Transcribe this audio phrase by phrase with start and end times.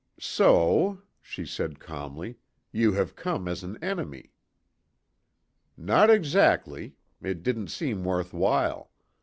[0.19, 2.39] "So," she said calmly,
[2.71, 4.31] "you have come as an enemy."
[5.77, 8.89] "Not exactly; it didn't seem worth while.